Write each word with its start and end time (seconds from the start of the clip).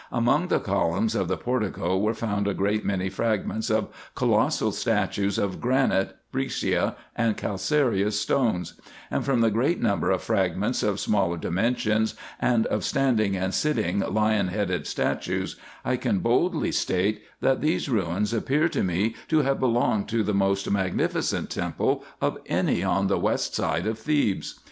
Among 0.11 0.47
the 0.47 0.59
columns 0.59 1.13
of 1.13 1.27
the 1.27 1.37
portico 1.37 1.95
were 1.95 2.15
found 2.15 2.47
a 2.47 2.55
great 2.55 2.83
many 2.83 3.07
frag 3.07 3.45
ments 3.45 3.69
of 3.69 3.89
colossal 4.15 4.71
statues 4.71 5.37
of 5.37 5.61
granite, 5.61 6.15
breccia, 6.31 6.95
and 7.15 7.37
calcareous 7.37 8.19
stones; 8.19 8.73
and 9.11 9.23
from 9.23 9.41
the 9.41 9.51
great 9.51 9.79
number 9.79 10.09
of 10.09 10.23
fragments 10.23 10.81
of 10.81 10.99
smaller 10.99 11.37
dimensions, 11.37 12.15
and 12.39 12.65
of 12.65 12.83
standing 12.83 13.35
and 13.35 13.53
sitting 13.53 13.99
lion 13.99 14.47
headed 14.47 14.87
statues, 14.87 15.55
I 15.85 15.97
can 15.97 16.17
boldly 16.17 16.71
state, 16.71 17.21
that 17.41 17.61
these 17.61 17.87
ruins 17.87 18.33
appear 18.33 18.69
to 18.69 18.81
me 18.83 19.13
to 19.27 19.41
have 19.43 19.59
belonged 19.59 20.09
to 20.09 20.23
the 20.23 20.33
most 20.33 20.67
magnificent 20.71 21.55
IN 21.55 21.63
EGYPT, 21.65 21.79
NUBIA, 21.79 21.97
&c. 21.99 22.05
293 22.21 22.21
temple 22.21 22.27
of 22.27 22.39
any 22.67 22.83
on 22.83 23.05
the 23.05 23.19
west 23.19 23.53
side 23.53 23.85
of 23.85 23.99
Thebes. 23.99 24.59